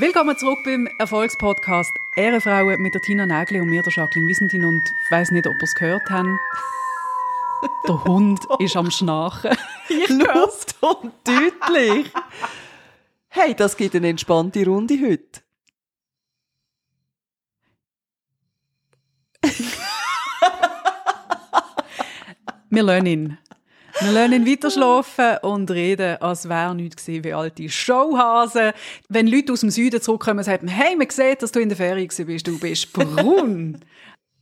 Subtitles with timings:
[0.00, 4.64] Willkommen zurück beim Erfolgspodcast Ehrenfrauen mit der Tina Nägli und mir, der Jacqueline Wiesentin.
[4.64, 6.28] Und ich weiss nicht, ob ihr es gehört habt.
[7.88, 9.56] Der Hund ist am Schnarchen.
[9.88, 12.12] Ich Laut und deutlich.
[13.26, 15.42] Hey, das gibt eine entspannte Runde heute.
[22.70, 23.38] Wir lernen ihn.
[24.00, 28.70] Wir lernen ihn weiter schlafen und reden, als wäre nichts gewesen wie alte Showhasen.
[29.08, 31.76] Wenn Leute aus dem Süden zurückkommen und sagen, hey, man sieht, dass du in der
[31.76, 33.78] Ferien bist, du bist braun.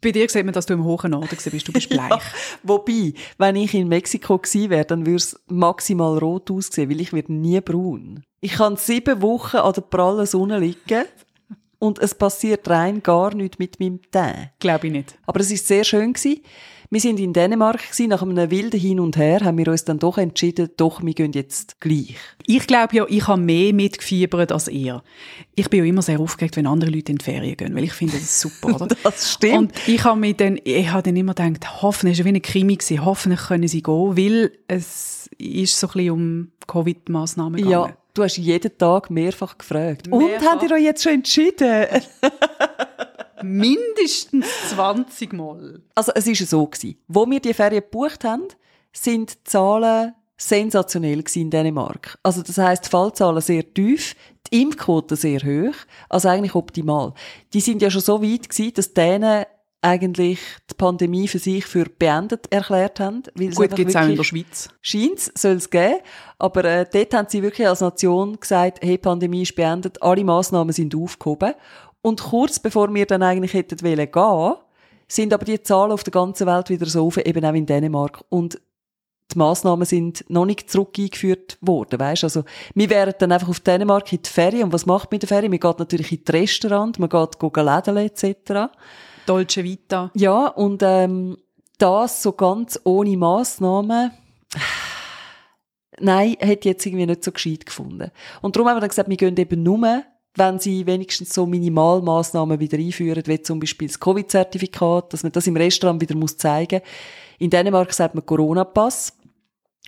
[0.02, 2.10] Bei dir sieht man, dass du im hohen Norden bist, du bist bleich.
[2.10, 2.20] Ja,
[2.65, 7.15] wobei, wenn ich in Mexiko gewesen wäre, dann würde es maximal rot aussehen, weil ich
[7.15, 8.23] werde nie braun.
[8.41, 11.07] Ich kann sieben Wochen an der prallen Sonne liegen
[11.79, 14.51] und es passiert rein gar nichts mit meinem Teint.
[14.59, 15.18] Glaube ich nicht.
[15.26, 16.43] Aber es ist sehr schön gewesen.
[16.90, 18.09] Wir sind in Dänemark gewesen.
[18.09, 21.32] Nach einem wilden Hin und Her haben wir uns dann doch entschieden, doch, wir gehen
[21.32, 22.16] jetzt gleich.
[22.46, 25.02] Ich glaube ja, ich habe mehr mitgefiebert als ihr.
[25.54, 27.92] Ich bin ja immer sehr aufgeregt, wenn andere Leute in die Ferien gehen, weil ich
[27.92, 28.88] finde das super, oder?
[29.02, 29.57] das stimmt.
[29.57, 32.40] Und ich habe mir dann, ich habe dann immer gedacht, hoffentlich, es war wie eine
[32.40, 37.90] Krimi gewesen, hoffentlich können sie gehen, weil es ist so ein bisschen um Covid-Massnahmen gegangen.
[37.90, 37.96] Ja.
[38.14, 40.07] Du hast jeden Tag mehrfach gefragt.
[40.07, 40.26] Mehrfach.
[40.26, 41.87] Und habt ihr euch jetzt schon entschieden?
[43.47, 45.83] Mindestens 20 Mal.
[45.95, 46.99] Also es war so gewesen.
[47.09, 48.49] Wo wir die Ferien gebucht haben,
[48.93, 52.19] sind die Zahlen sensationell in Dänemark.
[52.23, 54.15] Also das heißt, die Fallzahlen sehr tief,
[54.51, 55.75] die Impfquote sehr hoch,
[56.09, 57.15] also eigentlich optimal.
[57.53, 59.45] Die sind ja schon so weit gewesen, dass Dänen
[59.83, 63.23] eigentlich die Pandemie für sich für beendet erklärt haben.
[63.35, 64.69] Weil Gut, gibt es auch in der Schweiz.
[64.81, 66.00] Scheint soll es geben.
[66.38, 70.72] Aber äh, dort haben sie wirklich als Nation gesagt, hey, Pandemie ist beendet, alle Massnahmen
[70.72, 71.55] sind aufgehoben.
[72.06, 74.54] Und kurz bevor wir dann eigentlich hätten wollen gehen,
[75.08, 78.22] sind aber die Zahlen auf der ganzen Welt wieder so auf, eben auch in Dänemark.
[78.28, 78.60] Und
[79.32, 82.22] die Massnahmen sind noch nicht zurück eingeführt worden, weißt?
[82.22, 82.44] Also,
[82.76, 84.62] wir wären dann einfach auf Dänemark in die Ferien.
[84.62, 85.50] Und was macht man in der Ferien?
[85.50, 88.72] Man geht natürlich in die Restaurant, man geht lädeln etc.
[89.26, 90.12] Dolce Vita.
[90.14, 91.36] Ja, und ähm,
[91.76, 94.12] das so ganz ohne Massnahmen,
[95.98, 98.12] nein, hätte ich jetzt irgendwie nicht so gescheit gefunden.
[98.42, 100.04] Und darum haben wir dann gesagt, wir gehen eben nur
[100.36, 105.47] wenn sie wenigstens so Minimalmaßnahmen wieder einführen, wie zum Beispiel das Covid-Zertifikat, dass man das
[105.47, 106.80] im Restaurant wieder muss zeigen
[107.38, 109.14] In Dänemark sagt man Corona-Pass.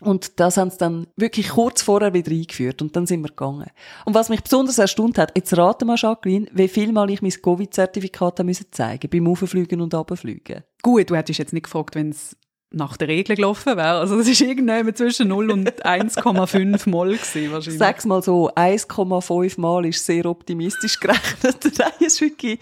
[0.01, 3.67] Und das haben sie dann wirklich kurz vorher wieder eingeführt und dann sind wir gegangen.
[4.05, 7.33] Und was mich besonders erstaunt hat, jetzt rate mal, Jacqueline, wie viel Mal ich mein
[7.33, 10.63] Covid-Zertifikat zeigen musste beim Auffliegen und Abfliegen.
[10.83, 12.37] Gut, du hättest jetzt nicht gefragt, wenn es
[12.71, 13.99] nach der Regel gelaufen wäre.
[13.99, 17.79] Also das ist irgendwann zwischen 0 und 1,5 Mal gewesen, wahrscheinlich.
[17.79, 21.79] Sag's mal so, 1,5 Mal ist sehr optimistisch gerechnet.
[21.79, 22.59] Nein, ist wirklich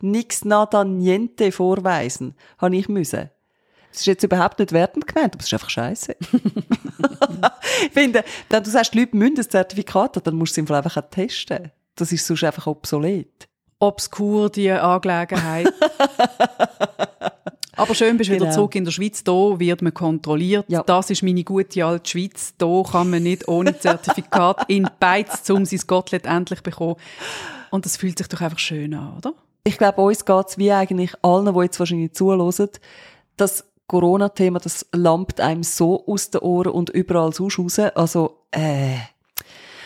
[0.00, 3.30] nichts nada niente vorweisen, habe ich müssen.
[3.90, 6.16] Das ist jetzt überhaupt nicht wertend gemeint, aber es ist einfach scheiße.
[7.84, 10.70] ich finde, wenn du sagst, die Leute müssen ein Zertifikat haben, dann musst du es
[10.70, 11.70] einfach auch testen.
[11.94, 13.48] Das ist sonst einfach obsolet.
[13.78, 15.72] Obskur, die Angelegenheit.
[17.82, 18.44] Aber schön, bist genau.
[18.44, 19.24] wieder zurück in der Schweiz.
[19.24, 20.66] Da wird man kontrolliert.
[20.68, 20.84] Ja.
[20.84, 22.54] Das ist meine gute alte Schweiz.
[22.56, 26.94] Da kann man nicht ohne Zertifikat in Beiz, um sein Gottlet endlich bekommen.
[27.70, 29.34] Und das fühlt sich doch einfach schön an, oder?
[29.64, 32.68] Ich glaube, uns geht's wie eigentlich allen, die jetzt wahrscheinlich zuhören,
[33.36, 37.78] das Corona-Thema, das lampt einem so aus den Ohren und überall sonst raus.
[37.78, 38.94] Also, äh,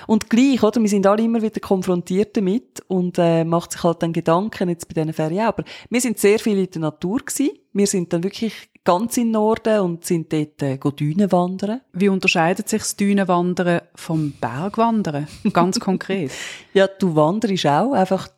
[0.06, 0.80] und gleich, oder?
[0.80, 4.88] Wir sind alle immer wieder konfrontiert damit und äh, macht sich halt dann Gedanken jetzt
[4.88, 5.46] bei diesen Ferien.
[5.46, 7.50] Aber wir sind sehr viel in der Natur gewesen.
[7.72, 11.82] Wir sind dann wirklich ganz in Norden und sind dort äh, Dünen wandern.
[11.92, 15.26] Wie unterscheidet sich das Dünenwandern vom Bergwandern?
[15.52, 16.30] Ganz konkret.
[16.72, 18.28] ja, du wanderst auch einfach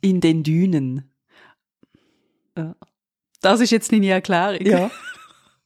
[0.00, 1.10] in den Dünen.
[2.56, 2.74] Ja.
[3.42, 4.64] Das ist jetzt deine Erklärung.
[4.64, 4.90] Ja.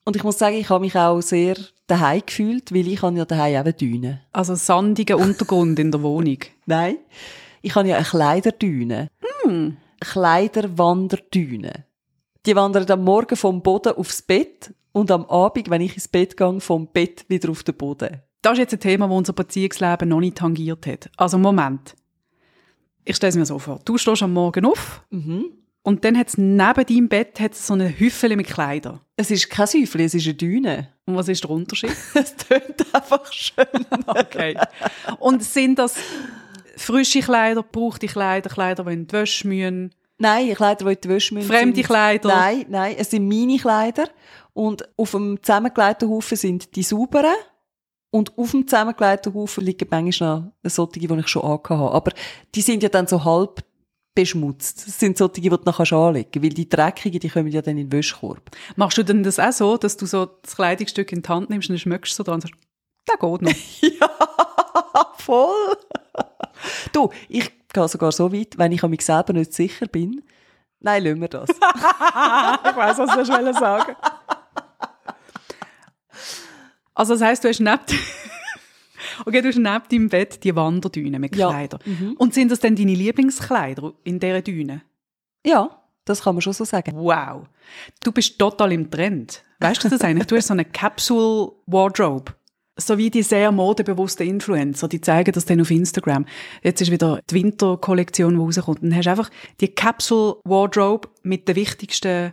[0.05, 1.57] Und ich muss sagen, ich habe mich auch sehr
[1.87, 4.23] daheim gefühlt, weil ich habe ja daheim auch Düne.
[4.33, 6.39] Also sandigen Untergrund in der Wohnung?
[6.67, 6.97] Nein,
[7.63, 9.09] ich habe ja eine Kleiderdüne.
[9.45, 9.71] Mm.
[10.01, 11.85] Kleiderwanderdüne.
[12.47, 16.37] Die wandern am Morgen vom Boden aufs Bett und am Abend, wenn ich ins Bett
[16.37, 18.21] gehe, vom Bett wieder auf den Boden.
[18.43, 21.11] Das ist jetzt ein Thema, das unser Beziehungsleben noch nicht tangiert hat.
[21.17, 21.95] Also Moment.
[23.05, 23.81] Ich stelle es mir so vor.
[23.85, 25.47] Du stehst am Morgen auf mhm.
[25.83, 29.01] und dann hat es neben deinem Bett hat's so eine Hüffel mit Kleidern.
[29.17, 30.94] Es ist kein Häufchen, es ist eine Düne.
[31.07, 31.95] Und was ist der Unterschied?
[32.15, 33.67] es tönt einfach schön.
[34.07, 34.59] okay.
[35.19, 35.97] Und sind das
[36.77, 39.95] frische Kleider, gebrauchte Kleider, Kleider, die in die Wäsche müssen?
[40.19, 41.49] Nein, Kleider, die in die Wäsche müssen.
[41.49, 42.29] Fremde sind, Kleider?
[42.29, 44.09] Nein, nein, es sind meine Kleider.
[44.53, 47.35] Und auf dem zusammengelegten Haufen sind die sauberen.
[48.11, 51.93] Und auf dem zusammengelegten Haufen liegen manchmal noch solche, die ich schon angehabt habe.
[51.93, 52.13] Aber
[52.55, 53.65] die sind ja dann so halb
[54.15, 54.87] beschmutzt.
[54.87, 57.89] Das sind solche, die du nachher anlegen weil die dreckigen, die kommen ja dann in
[57.89, 58.51] den Wäschkorb.
[58.77, 61.69] Machst du denn das auch so, dass du so das Kleidungsstück in die Hand nimmst
[61.69, 62.55] und dann schmeckst so dran und sagst,
[63.09, 63.53] der geht noch?
[64.01, 65.77] ja, voll.
[66.93, 70.23] du, ich gehe sogar so weit, wenn ich an mich selber nicht sicher bin.
[70.81, 71.49] Nein, lassen wir das.
[71.51, 71.57] ich
[72.77, 73.97] weiss, was du sagen.
[76.95, 77.81] Also das heisst, du hast neben,
[79.27, 81.51] okay, du hast neben deinem Bett die Wanderdüne mit Ja.
[81.51, 81.81] Kleidern.
[82.19, 84.83] Und sind das denn deine Lieblingskleider in dieser Düne?
[85.47, 86.93] Ja, das kann man schon so sagen.
[86.97, 87.47] Wow.
[88.03, 89.43] Du bist total im Trend.
[89.61, 90.27] Weißt du das eigentlich?
[90.27, 92.33] Du hast so eine Capsule Wardrobe.
[92.77, 96.27] So wie die sehr modebewussten Influencer, die zeigen das dann auf Instagram.
[96.63, 98.83] Jetzt ist wieder die Winterkollektion, die rauskommt.
[98.83, 102.33] Und dann hast du einfach die Capsule Wardrobe mit den wichtigsten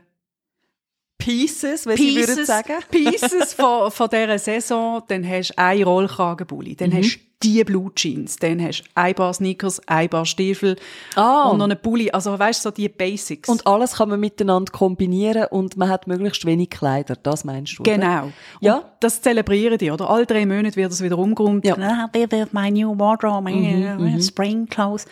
[1.22, 2.74] Pieces, wenn sie würden Pieces, sagen.
[2.92, 5.02] Pieces von, von dieser Saison.
[5.08, 6.72] Dann hast du einen Rollkragenpulli.
[6.72, 6.78] Mhm.
[6.78, 8.36] Dann hast du die Blue Jeans.
[8.38, 10.76] Dann hast du ein paar Sneakers, ein paar Stiefel.
[11.16, 11.50] Ah.
[11.50, 12.12] Und noch einen Pulli.
[12.12, 13.50] Also weißt du, so die Basics.
[13.50, 17.16] Und alles kann man miteinander kombinieren und man hat möglichst wenig Kleider.
[17.16, 17.82] Das meinst du?
[17.82, 17.94] oder?
[17.94, 18.32] Genau.
[18.60, 18.76] Ja.
[18.78, 20.10] Und das zelebrieren die, oder?
[20.10, 21.66] Alle drei Monate wird das wieder umgeräumt.
[21.66, 21.76] Ja.
[21.76, 22.10] Mhm, Ah,
[22.52, 25.06] my new wardrobe, my spring clothes.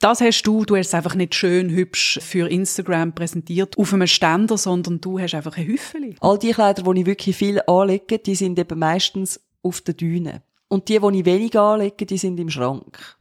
[0.00, 4.06] Das hast du, du hast es einfach nicht schön hübsch für Instagram präsentiert auf einem
[4.06, 6.16] Ständer, sondern du hast einfach ein Hüffeli.
[6.20, 10.40] All die Kleider, die ich wirklich viel anlege, die sind eben meistens auf der Düne.
[10.68, 13.18] Und die, die ich wenig anlege, die sind im Schrank.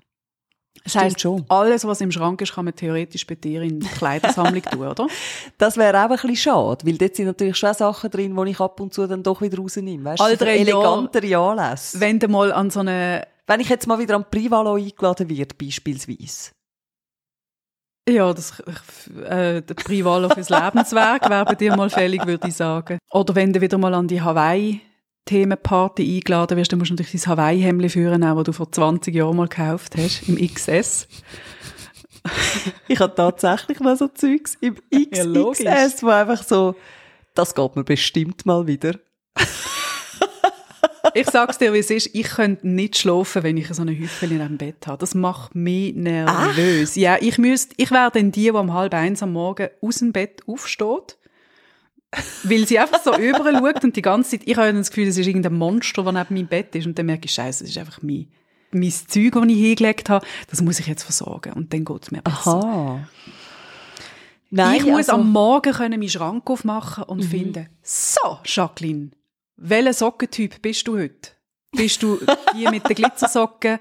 [0.86, 1.44] Das heisst, schon.
[1.50, 5.08] alles, was im Schrank ist, kann man theoretisch bei dir in die Kleidersammlung tun, oder?
[5.58, 8.60] Das wäre auch ein bisschen schade, weil dort sind natürlich schon Sachen drin, die ich
[8.62, 10.06] ab und zu dann doch wieder rausnehme.
[10.06, 12.00] Weißt All du, elegantere Anlässe.
[12.00, 15.56] Wenn du mal an so eine, Wenn ich jetzt mal wieder am Privalo eingeladen werde,
[15.56, 16.52] beispielsweise.
[18.12, 18.60] Ja, das,
[19.28, 23.00] äh, der Privalo fürs Lebenswerk wäre bei dir mal fällig, würde ich sagen.
[23.12, 24.82] Oder wenn du wieder mal an die Hawaii
[25.26, 29.14] Themenparty eingeladen wirst, dann musst du natürlich dein Hawaii-Hemd führen, auch, das du vor 20
[29.14, 31.08] Jahren mal gekauft hast, im XS.
[32.90, 35.24] Ich habe tatsächlich noch so Zeugs im Ja.
[35.24, 36.76] XXS, wo einfach so,
[37.34, 38.96] das geht mir bestimmt mal wieder.
[41.14, 44.32] Ich sag's dir, wie es ist, ich könnte nicht schlafen, wenn ich so eine Hüffel
[44.32, 44.98] in dem Bett habe.
[45.00, 46.96] Das macht mich nervös.
[46.96, 50.12] Ja, ich müsste, ich wäre dann die, die um halb eins am Morgen aus dem
[50.12, 51.18] Bett aufsteht.
[52.44, 55.18] Weil sie einfach so überall schaut und die ganze Zeit, ich habe das Gefühl, es
[55.18, 56.88] ist irgendein Monster, das neben meinem Bett ist.
[56.88, 58.28] Und dann merke ich, Scheiße, das ist einfach mein,
[58.72, 60.26] mein Zeug, das ich hingelegt habe.
[60.50, 61.54] Das muss ich jetzt versorgen.
[61.54, 62.56] Und dann geht's mir besser.
[62.64, 63.08] Aha.
[64.52, 65.28] Nein, ich muss also, Mhm.
[65.28, 69.12] am Morgen können meinen Schrank aufmachen und finden, so, Jacqueline,
[69.60, 71.32] welcher Sockentyp bist du heute?
[71.72, 72.20] Bist du
[72.58, 73.80] die mit den Glitzersocken?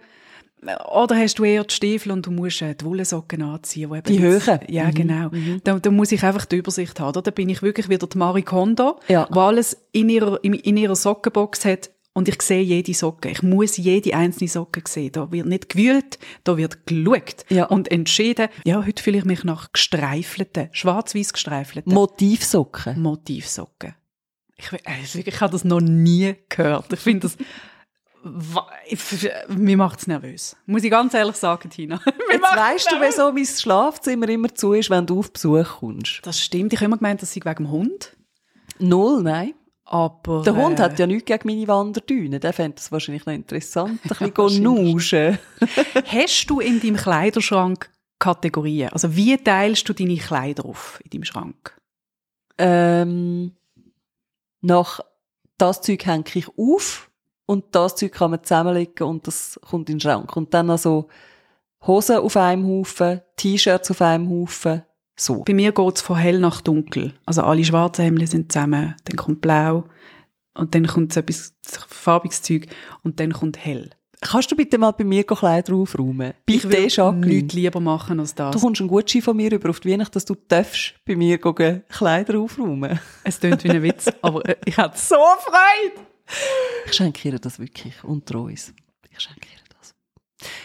[0.93, 3.93] Oder hast du eher die Stiefel und du musst äh, die Wollsocken anziehen?
[4.07, 4.59] Die, Die Höhen.
[4.69, 5.31] Ja, Mhm, genau.
[5.63, 7.23] Da, da muss ich einfach die Übersicht haben.
[7.23, 9.27] Da bin ich wirklich wieder die Marie Kondo, Ja.
[9.33, 13.31] die alles in ihrer, in ihrer Sockenbox hat und ich sehe jede Socke.
[13.31, 15.13] Ich muss jede einzelne Socke sehen.
[15.13, 17.67] Da wird nicht gewühlt, da wird geschaut Ja.
[17.67, 18.49] und entschieden.
[18.65, 23.01] Ja, heute fühle ich mich nach gestreifelten, schwarz-weiß gestreifelten Motivsocken.
[23.01, 23.95] Motivsocken.
[24.59, 26.93] Ich, also ich habe das noch nie gehört.
[26.93, 27.37] Ich finde das,
[29.49, 30.57] mir macht es nervös.
[30.67, 32.01] Muss ich ganz ehrlich sagen, Tina.
[32.33, 33.15] Jetzt weißt du, nervös.
[33.15, 36.21] wieso mein Schlafzimmer immer zu ist, wenn du auf Besuch kommst.
[36.25, 36.73] Das stimmt.
[36.73, 38.17] Ich habe immer gemeint, das sei wegen dem Hund.
[38.79, 39.55] Null, nein.
[39.85, 42.41] Aber, Der Hund äh, hat ja nichts gegen meine Wanderdüne.
[42.41, 44.01] Der fände das wahrscheinlich noch interessant.
[44.21, 45.39] Ein bisschen nuschen.
[46.05, 48.91] Hast du in deinem Kleiderschrank Kategorien?
[48.91, 51.81] Also wie teilst du deine Kleider auf in deinem Schrank?
[52.59, 53.53] Ähm,
[54.61, 55.01] nach
[55.57, 57.11] das Zeug hänge ich auf
[57.47, 60.37] und das Zeug kann man zusammenlegen und das kommt in den Schrank.
[60.37, 61.09] Und dann also
[61.87, 64.83] Hosen auf einem Haufen, T-Shirts auf einem Haufen,
[65.19, 65.43] so.
[65.43, 67.15] Bei mir geht es von hell nach dunkel.
[67.27, 69.85] Also alle schwarzen Hemden sind zusammen, dann kommt blau
[70.55, 72.69] und dann kommt so etwas farbiges Zeug
[73.03, 73.91] und dann kommt hell.
[74.21, 76.33] Kannst du bitte mal bei mir Kleider aufräumen?
[76.47, 77.27] ich Bitte, würde Jacqueline.
[77.27, 78.55] nichts lieber machen als das.
[78.55, 81.39] Du kommst einen Gutschein von mir über auf die Weihnacht, dass du darfst bei mir
[81.39, 82.99] Kleider aufräumen.
[83.23, 86.07] Es klingt wie ein Witz, aber äh, ich hatte so Freude.
[86.87, 88.75] Ich schenke ihr das wirklich unter uns.
[89.11, 89.95] Ich schenke ihr das.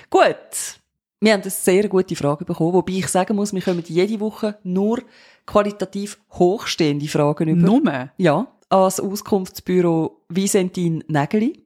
[0.09, 0.79] Gut.
[1.19, 4.57] Wir haben eine sehr gute Frage bekommen, wobei ich sagen muss, wir kommen jede Woche
[4.63, 5.01] nur
[5.45, 7.61] qualitativ hochstehende Fragen über.
[7.61, 8.09] Nummer.
[8.17, 11.63] Ja, als Auskunftsbüro Visentin Nägeli.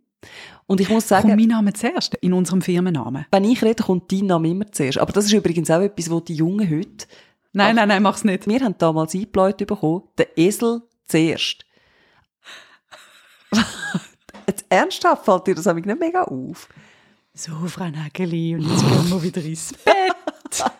[0.68, 3.26] Und ich muss sagen, Kommt mein Name zuerst in unserem Firmennamen?
[3.32, 4.98] wenn ich rede, kommt dein Name immer zuerst.
[5.00, 7.08] Aber das ist übrigens auch etwas, was die Jungen heute...
[7.54, 8.46] Nein, nein, nein, mach's nicht.
[8.48, 11.66] Wir haben damals eingebläut bekommen, der Esel zuerst.
[14.48, 16.70] Jetzt ernsthaft fällt dir das nämlich nicht mega auf.
[17.34, 20.16] So, Frau Nägeli, und jetzt gehen wir wieder ins Bett.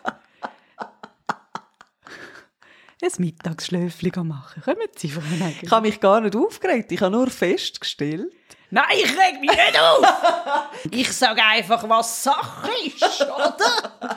[3.00, 4.60] Ein Mittagsschläfchen machen.
[4.62, 5.58] Kommen Sie, Frau Nägeli.
[5.62, 8.32] Ich habe mich gar nicht aufgeregt, ich habe nur festgestellt.
[8.70, 10.70] Nein, ich reg mich nicht auf!
[10.90, 14.16] ich sage einfach, was Sache ist, oder?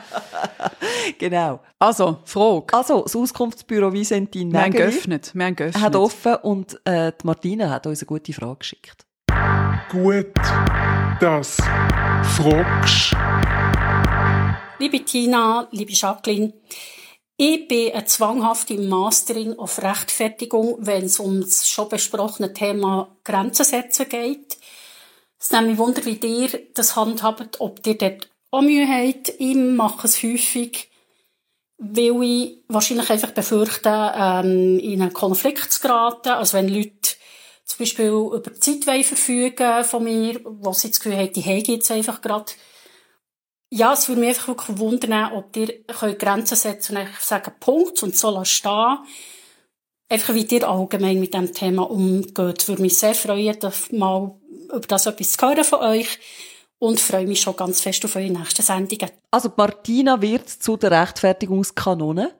[1.18, 1.60] Genau.
[1.78, 2.66] Also, Frage.
[2.72, 5.30] Also, das Auskunftsbüro Visentin Wir haben geöffnet.
[5.32, 5.82] Wir haben geöffnet.
[5.82, 9.06] hat offen und äh, die Martina hat uns eine gute Frage geschickt.
[9.90, 10.34] Gut,
[11.20, 11.56] das
[12.36, 13.14] fragst.
[14.78, 16.52] Liebe Tina, liebe Jacqueline,
[17.44, 23.64] ich bin eine zwanghafte Masterin auf Rechtfertigung, wenn es um das schon besprochene Thema Grenzen
[23.64, 24.58] setzen geht.
[25.40, 29.32] Es nimmt mich Wunder, wie ihr das handhabt, ob ihr dort auch Mühe habt.
[29.40, 30.88] Ich mache es häufig,
[31.78, 36.28] weil ich wahrscheinlich einfach befürchte, ähm, in einen Konflikt zu geraten.
[36.28, 37.16] Also wenn Leute
[37.64, 41.90] zum Beispiel über Zeit verfügen von mir, wo sie das Gefühl haben, die haben jetzt
[41.90, 42.52] einfach gerade
[43.74, 45.82] ja, es würde mich einfach wirklich wundern, ob ihr
[46.18, 48.98] Grenzen setzen und einfach sagen, Punkt, und so stehen.
[50.10, 52.68] Einfach wie ihr allgemein mit dem Thema umgeht.
[52.68, 53.56] Würde mich sehr freuen,
[53.92, 54.34] mal
[54.68, 56.18] über das etwas zu hören von euch.
[56.80, 59.10] Und freue mich schon ganz fest auf eure nächsten Sendungen.
[59.30, 62.34] Also Martina wird zu der Rechtfertigungskanone,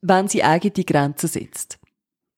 [0.00, 1.78] wenn sie eigene Grenzen setzt.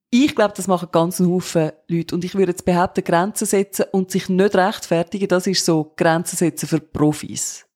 [0.09, 2.15] Ich glaube, das machen ganz Haufen Leute.
[2.15, 6.35] Und ich würde jetzt behaupten, Grenzen setzen und sich nicht rechtfertigen, das ist so Grenzen
[6.35, 7.68] setzen für Profis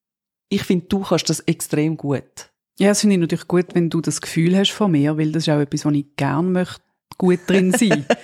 [0.53, 2.51] ich finde, du kannst das extrem gut.
[2.79, 5.43] Ja, das finde ich natürlich gut, wenn du das Gefühl hast von mir, weil das
[5.43, 6.81] ist auch etwas, wo ich gerne möchte,
[7.17, 8.05] gut drin sein.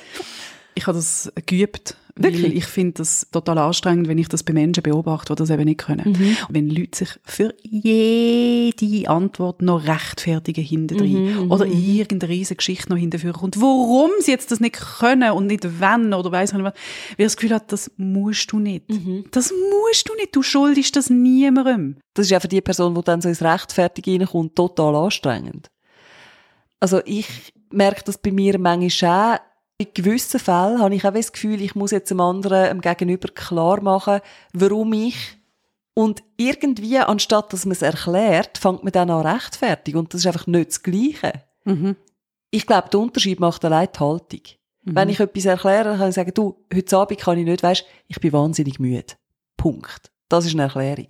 [0.79, 2.43] ich habe das geübt Wirklich?
[2.43, 5.63] Weil ich finde das total anstrengend, wenn ich das bei Menschen beobachte, die das eben
[5.63, 6.17] nicht können.
[6.17, 6.37] Mhm.
[6.49, 11.13] Wenn Leute sich für jede Antwort noch rechtfertigen hinterdrein.
[11.13, 11.71] Mhm, mhm, oder mhm.
[11.71, 16.13] irgendeine riesige Geschichte noch hinterführen und warum sie jetzt das nicht können und nicht wenn
[16.13, 16.73] oder weiss nicht was.
[17.17, 18.89] Weil das Gefühl hat, das musst du nicht.
[18.89, 19.23] Mhm.
[19.31, 20.35] Das musst du nicht.
[20.35, 21.95] Du schuldest das niemandem.
[22.15, 25.69] Das ist ja für die Person, die dann so ins Rechtfertigen reinkommt, total anstrengend.
[26.81, 27.27] Also ich
[27.71, 29.48] merke das bei mir manchmal auch,
[29.79, 33.29] in gewissen Fällen habe ich auch das Gefühl, ich muss jetzt dem anderen, dem Gegenüber
[33.29, 34.19] klar machen,
[34.53, 35.39] warum ich
[35.93, 39.95] und irgendwie, anstatt dass man es erklärt, fängt man dann an rechtfertig.
[39.95, 41.43] Und das ist einfach nicht das Gleiche.
[41.63, 41.95] Mhm.
[42.51, 44.41] Ich glaube, der Unterschied macht allein die Haltung.
[44.83, 44.95] Mhm.
[44.95, 48.19] Wenn ich etwas erkläre, kann ich sagen, du, heute Abend kann ich nicht, weißt, ich
[48.19, 49.13] bin wahnsinnig müde.
[49.55, 50.11] Punkt.
[50.27, 51.07] Das ist eine Erklärung.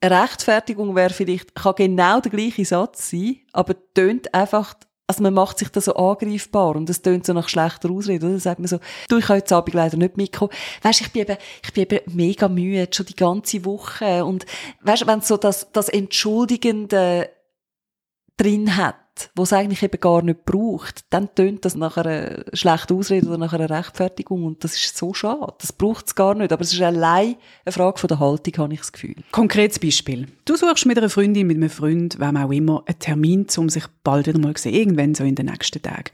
[0.00, 4.74] Eine Rechtfertigung wäre vielleicht, kann genau der gleiche Satz sein, aber tönt einfach
[5.08, 8.34] also man macht sich da so angreifbar und das tönt so nach schlechter Ausrede, oder?
[8.34, 10.52] Dann sagt man so, du, ich kann heute Abend leider nicht mitkommen.
[10.82, 14.44] Weißt, ich bin eben, ich bin eben mega müde, schon die ganze Woche und
[14.82, 17.30] weißt, wenn so das, das Entschuldigende
[18.36, 18.96] drin hat,
[19.34, 23.38] wo es eigentlich eben gar nicht braucht, dann tönt das nach einer schlechten Ausrede oder
[23.38, 25.54] nach einer Rechtfertigung und das ist so schade.
[25.58, 28.74] Das braucht es gar nicht, aber es ist allein eine Frage von der Haltung, habe
[28.74, 29.16] ich das Gefühl.
[29.32, 30.26] Konkretes Beispiel.
[30.44, 33.84] Du suchst mit einer Freundin, mit einem Freund, wem auch immer, einen Termin, um sich
[34.02, 36.10] bald wieder mal zu sehen, irgendwann so in den nächsten Tagen.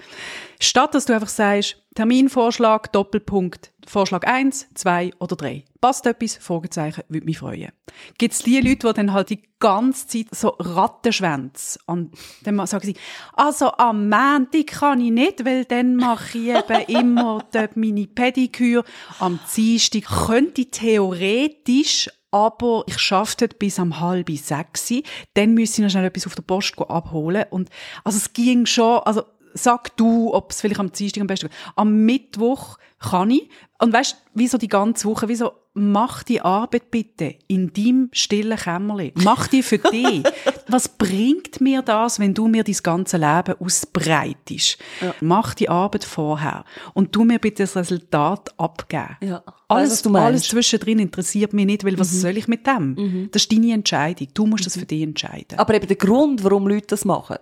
[0.60, 5.64] Statt dass du einfach sagst, Terminvorschlag, Doppelpunkt, Vorschlag 1, 2 oder 3.
[5.80, 6.36] Passt etwas?
[6.36, 7.70] Fragezeichen, würde mich freuen.
[8.18, 12.84] Gibt es die Leute, die dann halt die ganze Zeit so Rattenschwänze und dann sagen
[12.84, 12.96] sie,
[13.34, 18.84] also am Montag kann ich nicht, weil dann mache ich eben immer dort meine Pediküre.
[19.20, 24.92] Am Dienstag könnte ich theoretisch aber ich schaffe bis am halb sechs.
[25.34, 27.44] Dann müsste ich noch schnell etwas auf der Post abholen.
[27.50, 27.70] Und,
[28.02, 29.22] also es ging schon, also
[29.54, 31.56] sag du, ob es vielleicht am Dienstag am besten geht.
[31.76, 33.48] Am Mittwoch kann ich.
[33.78, 38.08] Und weißt, wie so die ganze Woche, wie so, mach die Arbeit bitte in deinem
[38.12, 39.12] stillen Kämmerli.
[39.16, 40.22] Mach die für dich.
[40.68, 44.78] Was bringt mir das, wenn du mir dein ganze Leben ausbreitest?
[45.00, 45.14] Ja.
[45.20, 46.64] Mach die Arbeit vorher.
[46.94, 49.16] Und du mir bitte das Resultat abgeben.
[49.20, 49.42] Ja.
[49.66, 52.18] Alles, weißt, alles zwischendrin interessiert mich nicht, weil was mhm.
[52.18, 52.94] soll ich mit dem?
[52.94, 53.28] Mhm.
[53.32, 54.28] Das ist deine Entscheidung.
[54.32, 54.66] Du musst mhm.
[54.66, 55.58] das für dich entscheiden.
[55.58, 57.38] Aber eben der Grund, warum Leute das machen,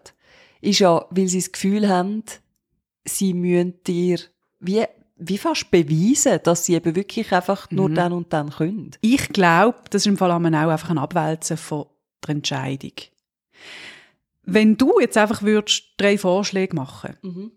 [0.62, 2.24] ist ja, weil sie das Gefühl haben,
[3.04, 4.18] sie müssen dir
[4.60, 4.84] wie
[5.24, 7.94] wie fast beweisen, dass sie eben wirklich einfach nur mhm.
[7.94, 8.90] dann und dann können.
[9.02, 11.86] Ich glaube, das ist im Fall auch einfach ein Abwälzen von
[12.26, 12.92] der Entscheidung.
[14.42, 17.52] Wenn du jetzt einfach würdest drei Vorschläge machen, mhm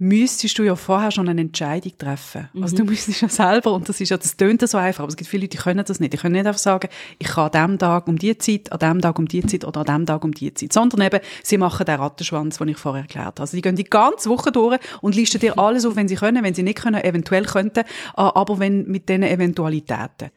[0.00, 2.48] müsstest du ja vorher schon eine Entscheidung treffen.
[2.54, 2.62] Mhm.
[2.62, 5.16] Also du müsstest ja selber, und das ist ja, das tönt so einfach, aber es
[5.16, 6.14] gibt viele Leute, die können das nicht.
[6.14, 6.88] Die können nicht einfach sagen,
[7.18, 9.80] ich kann an dem Tag um die Zeit, an dem Tag um die Zeit oder
[9.80, 10.72] an dem Tag um die Zeit.
[10.72, 13.40] Sondern eben, sie machen den Rattenschwanz, den ich vorher erklärt habe.
[13.42, 16.42] Also die gehen die ganze Woche durch und listen dir alles auf, wenn sie können,
[16.42, 20.30] wenn sie nicht können, eventuell könnten, aber wenn mit diesen Eventualitäten.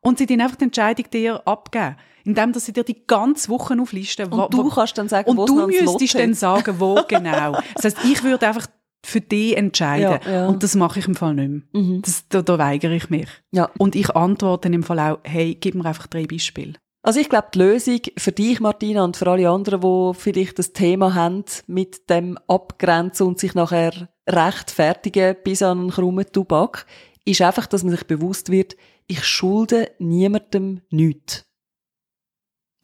[0.00, 1.96] Und sie dann einfach die Entscheidung dir abgeben
[2.26, 4.32] indem dass sie dir die ganze Woche auflisten.
[4.32, 7.56] Und du kannst dann sagen, und wo du müsstest dann sagen, wo genau.
[7.76, 8.66] Das heißt, ich würde einfach
[9.06, 10.18] für dich entscheiden.
[10.24, 10.46] Ja, ja.
[10.48, 11.82] Und das mache ich im Fall nicht mehr.
[11.82, 12.02] Mhm.
[12.02, 13.28] Das, da, da weigere ich mich.
[13.52, 13.70] Ja.
[13.78, 16.74] Und ich antworte im Fall auch, hey, gib mir einfach drei Beispiele.
[17.02, 20.72] Also ich glaube, die Lösung für dich, Martina, und für alle anderen, die vielleicht das
[20.72, 26.84] Thema haben mit dem Abgrenzen und sich nachher rechtfertigen bis an einen krummen Tubak,
[27.24, 31.44] ist einfach, dass man sich bewusst wird, ich schulde niemandem nichts.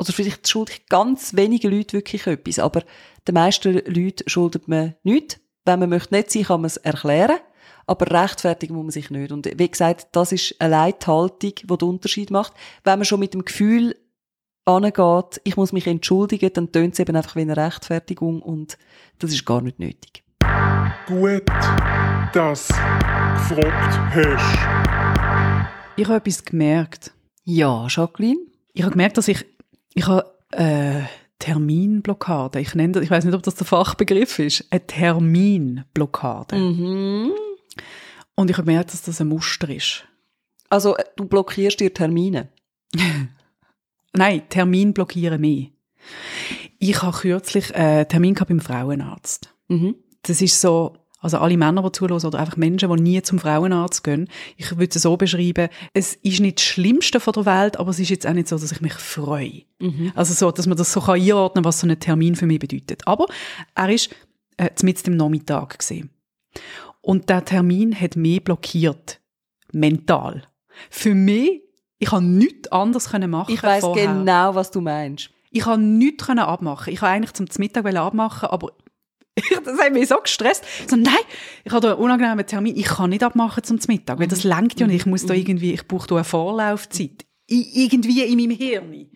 [0.01, 2.85] Oder vielleicht schulde ich ganz wenige Leute wirklich etwas, aber
[3.27, 5.41] den meisten Leuten schuldet man nichts.
[5.65, 7.39] Wenn man möchte nicht sein, kann man es erklären.
[7.87, 9.33] Aber rechtfertigen muss man sich nicht.
[9.33, 12.53] Und wie gesagt, das ist eine Leithaltung, die den Unterschied macht.
[12.85, 13.97] Wenn man schon mit dem Gefühl
[14.65, 18.79] angeht, ich muss mich entschuldigen, dann tönt es eben einfach wie eine Rechtfertigung und
[19.19, 20.23] das ist gar nicht nötig.
[21.07, 21.43] Gut,
[22.33, 22.75] dass du
[23.55, 24.59] gefragt hast.
[25.97, 27.13] Ich habe etwas gemerkt.
[27.45, 28.41] Ja, Jacqueline?
[28.73, 29.45] Ich habe gemerkt, dass ich,
[29.95, 31.03] ich habe, äh,
[31.43, 32.61] Terminblockade.
[32.61, 34.65] Ich nenne das, ich weiß nicht, ob das der Fachbegriff ist.
[34.71, 36.55] Eine Terminblockade.
[36.55, 37.33] Mhm.
[38.37, 40.05] Und ich habe gemerkt, dass das ein Muster ist.
[40.71, 42.49] Also, äh, du blockierst dir Termine.
[44.13, 45.67] Nein, Termin blockieren mehr.
[46.79, 49.53] Ich habe kürzlich einen Termin gehabt beim Frauenarzt.
[49.67, 49.97] Mhm.
[50.23, 54.03] Das ist so, also alle Männer, die zuhören, oder einfach Menschen, die nie zum Frauenarzt
[54.03, 54.29] gehen.
[54.57, 58.01] Ich würde es so beschreiben, es ist nicht das Schlimmste von der Welt, aber es
[58.01, 59.63] ist jetzt auch nicht so, dass ich mich freue.
[60.15, 62.59] Also so, dass man das so kann einordnen kann, was so ein Termin für mich
[62.59, 63.07] bedeutet.
[63.07, 63.27] Aber
[63.75, 64.11] er ist
[64.57, 66.11] äh, mitten im Nachmittag gesehen.
[67.01, 69.21] Und der Termin hat mich blockiert.
[69.73, 70.43] Mental.
[70.91, 71.63] Für mich,
[71.99, 75.31] ich habe nichts anderes können machen Ich weiß genau, was du meinst.
[75.51, 76.93] Ich habe nichts können abmachen.
[76.93, 78.73] Ich habe eigentlich zum Mittag abmachen, aber
[79.65, 80.65] das hat mich so gestresst.
[80.87, 81.15] So, nein,
[81.65, 82.77] ich habe da einen unangenehmen Termin.
[82.77, 85.03] Ich kann nicht abmachen zum Mittag, weil das lenkt ja nicht.
[85.03, 87.25] Ich muss da irgendwie, ich brauche da eine Vorlaufzeit.
[87.51, 89.07] I irgendwie in meinem Hirn.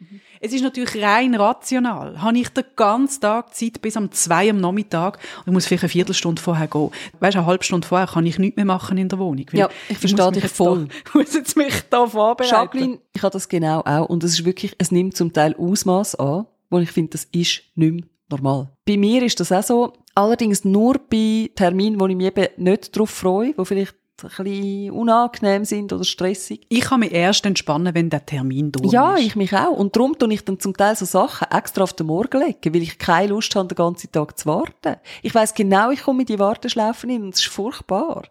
[0.41, 2.21] Es ist natürlich rein rational.
[2.21, 5.85] Habe ich den ganzen Tag Zeit bis um zwei am Nachmittag und ich muss vielleicht
[5.85, 6.91] eine Viertelstunde vorher gehen.
[7.21, 9.47] Weißt eine halbe Stunde vorher kann ich nichts mehr machen in der Wohnung.
[9.53, 10.89] Ja, ich verstehe dich voll.
[11.07, 12.55] Ich muss jetzt mich da vorbereiten.
[12.55, 14.09] Jacqueline, ich habe das genau auch.
[14.09, 17.63] Und es ist wirklich, es nimmt zum Teil Ausmaß an, wo ich finde, das ist
[17.75, 18.71] nicht mehr normal.
[18.85, 19.93] Bei mir ist das auch so.
[20.17, 24.91] Allerdings nur bei Terminen, wo ich mich eben nicht darauf freue, wo vielleicht ein bisschen
[24.93, 26.65] unangenehm sind oder stressig.
[26.71, 29.27] Ich kann mich erst entspannen, wenn der Termin durch Ja, ist.
[29.27, 29.73] ich mich auch.
[29.77, 32.81] Und darum tue ich dann zum Teil so Sachen extra auf den Morgen legen, weil
[32.81, 34.97] ich keine Lust habe, den ganzen Tag zu warten.
[35.23, 38.23] Ich weiß genau, ich komme in die Warteschlaufen hin und es ist furchtbar.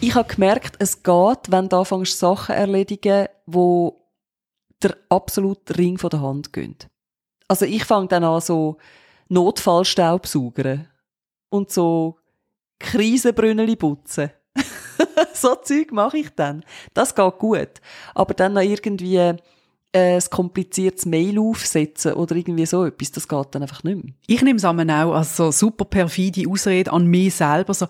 [0.00, 4.00] Ich habe gemerkt, es geht, wenn du anfängst, Sachen erledigen, wo
[4.82, 6.76] der absolute Ring von der Hand gehen.
[7.46, 8.78] Also ich fange dann an, so
[9.28, 10.88] Notfallstaubsaugern
[11.54, 12.16] und so
[12.80, 14.30] Krisenbrünneli putzen.
[15.32, 16.64] so Zeug mache ich dann.
[16.92, 17.80] Das geht gut.
[18.14, 19.36] Aber dann noch irgendwie äh,
[19.92, 24.14] ein kompliziertes Mail aufsetzen oder irgendwie so etwas, das geht dann einfach nicht mehr.
[24.26, 27.72] Ich nehme es auch als so super perfide Ausrede an mich selber.
[27.72, 27.86] So,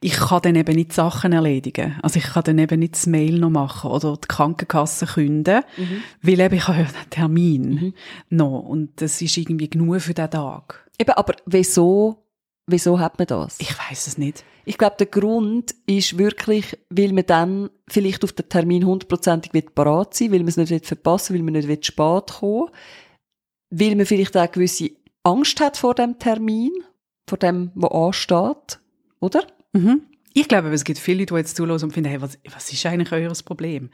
[0.00, 1.98] ich kann dann eben nicht Sachen erledigen.
[2.02, 5.62] Also ich kann dann eben nicht das Mail noch machen oder die Krankenkasse künden,
[6.22, 7.94] weil eben ich habe ja den Termin
[8.30, 10.86] noch und das ist irgendwie genug für den Tag.
[10.98, 12.25] Eben, aber wieso,
[12.66, 13.60] wieso hat man das?
[13.60, 14.44] Ich weiß es nicht.
[14.64, 19.74] Ich glaube, der Grund ist wirklich, weil man dann vielleicht auf den Termin hundertprozentig wird
[19.74, 22.70] parat sein, weil man es nicht will verpassen, weil man nicht will spät kommen,
[23.70, 24.90] weil man vielleicht auch gewisse
[25.22, 26.72] Angst hat vor dem Termin,
[27.28, 28.80] vor dem, was ansteht,
[29.20, 29.46] oder?
[29.72, 30.02] Mhm.
[30.34, 32.84] Ich glaube, es gibt viele Leute, die jetzt zuhören und finden, hey, was, was ist
[32.86, 33.90] eigentlich euer Problem?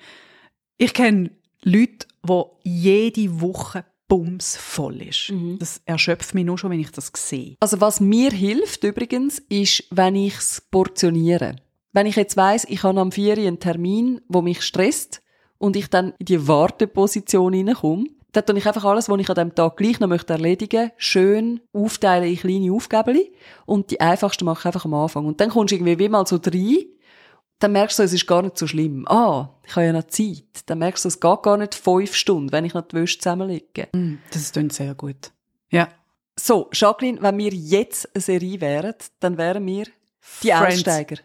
[0.79, 1.31] Ich kenne
[1.63, 5.33] Leute, die jede Woche bumsvoll ist.
[5.59, 7.57] Das erschöpft mich nur schon, wenn ich das sehe.
[7.61, 11.57] Also was mir hilft übrigens, ist, wenn ich es portioniere.
[11.95, 15.23] Wenn ich jetzt weiss, ich habe am 4 Uhr einen Termin, wo mich stresst
[15.57, 19.35] und ich dann in die Warteposition hineinkomme, dann tue ich einfach alles, was ich an
[19.35, 23.19] diesem Tag gleich noch möchte erledigen, schön aufteilen in kleine Aufgaben
[23.65, 25.25] und die einfachsten mache ich einfach am Anfang.
[25.25, 26.85] Und dann kommst du irgendwie wie mal so rein,
[27.63, 29.07] dann merkst du, es ist gar nicht so schlimm.
[29.09, 30.45] Ah, ich habe ja noch Zeit.
[30.67, 33.89] Dann merkst du, es geht gar nicht fünf Stunden, wenn ich noch die Wäsche zusammenlege.
[33.93, 35.31] Mm, Das klingt sehr gut.
[35.71, 35.89] Ja.
[36.39, 39.85] So, Jacqueline, wenn wir jetzt eine Serie wären, dann wären wir
[40.43, 40.75] die Friends.
[40.77, 41.17] Aussteiger.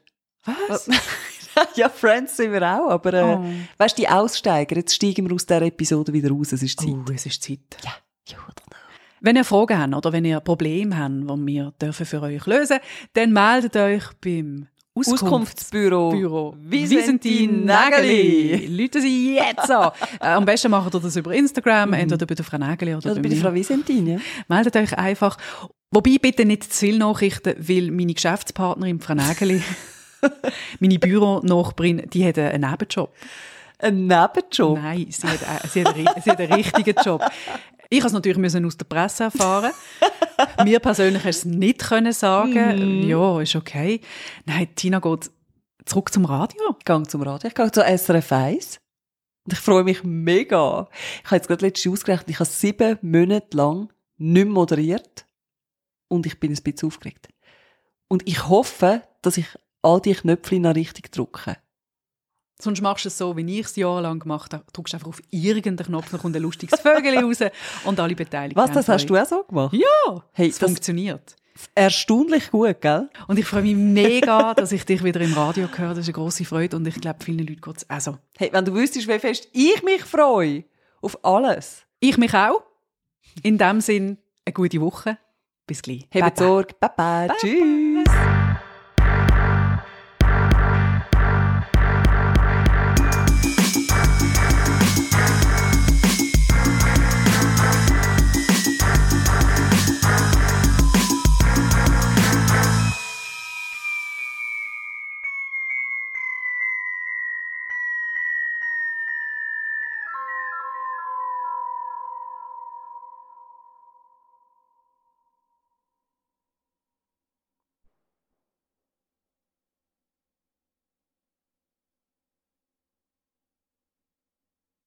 [0.67, 0.89] Was?
[1.76, 3.43] ja, Friends sind wir auch, aber äh, Oh.
[3.78, 6.89] weißt du, die Aussteiger, jetzt steigen wir aus dieser Episode wieder raus, es ist Zeit.
[6.89, 7.60] Oh, es ist Zeit.
[7.84, 7.91] Ja,
[8.28, 8.80] ja oder nein?
[9.21, 12.78] Wenn ihr Fragen habt oder wenn ihr Probleme habt, die wir dürfen für euch lösen
[13.13, 14.67] dann meldet euch beim
[14.98, 16.12] Auskunftsbüro.
[16.12, 16.56] Büro.
[16.60, 18.68] Visentin Nageli.
[18.68, 19.92] Leute Sie jetzt an.
[20.20, 23.22] Äh, Am besten macht ihr das über Instagram, entweder bei der Frau Nageli oder, Oder
[23.22, 23.38] bei bei der.
[23.38, 24.18] Frau Visentin, ja.
[24.48, 25.38] Meldet euch einfach.
[25.92, 29.62] Wobei bitte nicht zu viel Nachrichten, weil meine Geschäftspartnerin, Frau Nageli,
[30.80, 33.14] meine Büronachbarin, die hat einen Nebenjob.
[33.80, 34.80] Ein Nebenjob.
[34.82, 37.24] Nein, sie hat, äh, sie, hat einen, sie hat einen richtigen Job.
[37.89, 39.71] Ich musste es natürlich müssen aus der Presse erfahren.
[40.63, 43.08] Mir persönlich hast es nicht können sagen.
[43.08, 44.02] Ja, ist okay.
[44.45, 45.32] Nein, Tina geht
[45.86, 46.76] zurück zum Radio.
[46.78, 48.80] Ich gehe zum Radio, ich gehe zu SRF 1.
[49.45, 50.89] Und ich freue mich mega.
[51.23, 55.26] Ich habe jetzt gerade letztens ausgerechnet, ich habe sieben Monate lang nicht moderiert.
[56.10, 57.30] Und ich bin ein bisschen aufgeregt.
[58.10, 59.47] Und ich hoffe, dass ich
[59.82, 61.58] all die Knöpfe noch richtig drücke.
[62.60, 64.63] Sonst machst du es so, wie ich es jahrelang gemacht habe.
[64.74, 67.38] Drückst einfach auf irgendeinen Knopf, dann kommt ein lustiges Vögel raus
[67.86, 69.74] und alle Beteiligten Was, das hast du auch so gemacht?
[69.76, 71.36] Ja, Hey, es funktioniert.
[71.74, 73.10] Erstaunlich gut, gell?
[73.28, 75.89] Und ich freue mich mega, dass ich dich wieder im Radio höre.
[75.89, 78.17] Das ist eine grosse Freude und ich glaube, vielen Leuten geht es auch so.
[78.38, 80.65] Hey, wenn du wüsstest, wie fest ich mich freue
[81.02, 81.84] auf alles.
[82.00, 82.63] Ich mich auch.
[83.43, 85.17] In dem Sinn, eine gute Woche.
[85.65, 86.08] Bis gleich.
[86.13, 86.76] Habt Sorge.
[86.80, 87.36] Bye bye.
[87.39, 87.87] Tschüss.